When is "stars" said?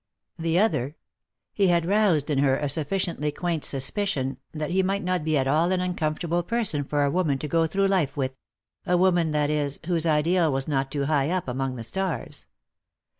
11.83-12.47